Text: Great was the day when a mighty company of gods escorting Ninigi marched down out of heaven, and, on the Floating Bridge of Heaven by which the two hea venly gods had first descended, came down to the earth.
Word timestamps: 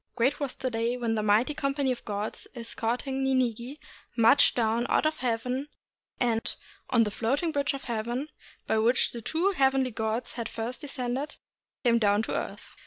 Great 0.15 0.39
was 0.39 0.55
the 0.55 0.71
day 0.71 0.97
when 0.97 1.15
a 1.15 1.21
mighty 1.21 1.53
company 1.53 1.91
of 1.91 2.03
gods 2.05 2.47
escorting 2.55 3.23
Ninigi 3.23 3.77
marched 4.17 4.55
down 4.55 4.87
out 4.89 5.05
of 5.05 5.19
heaven, 5.19 5.67
and, 6.19 6.55
on 6.89 7.03
the 7.03 7.11
Floating 7.11 7.51
Bridge 7.51 7.75
of 7.75 7.83
Heaven 7.83 8.29
by 8.65 8.79
which 8.79 9.11
the 9.11 9.21
two 9.21 9.51
hea 9.51 9.69
venly 9.69 9.91
gods 9.93 10.33
had 10.33 10.49
first 10.49 10.81
descended, 10.81 11.35
came 11.83 11.99
down 11.99 12.23
to 12.23 12.31
the 12.31 12.37
earth. 12.39 12.77